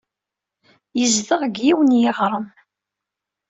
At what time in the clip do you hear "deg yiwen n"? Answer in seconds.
1.45-1.99